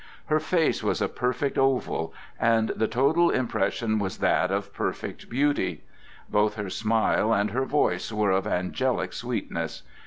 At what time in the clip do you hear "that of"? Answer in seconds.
4.17-4.73